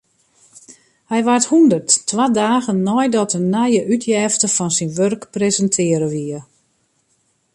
[1.09, 6.39] Hy waard hûndert, twa dagen neidat in nije útjefte fan syn wurk presintearre wie.